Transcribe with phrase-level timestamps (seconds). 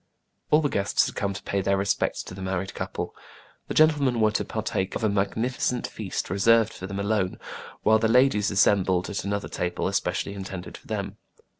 [0.49, 3.15] All the guests had come to pay their respects to the married couple.
[3.67, 7.37] The gentlemen were to partake of a magnificent feast reserved for them alone,
[7.83, 11.17] while the ladies assembled at another table especially intended for them.